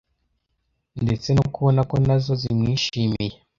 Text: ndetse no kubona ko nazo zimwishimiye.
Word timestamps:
ndetse 1.03 1.29
no 1.37 1.43
kubona 1.53 1.81
ko 1.89 1.95
nazo 2.05 2.33
zimwishimiye. 2.41 3.35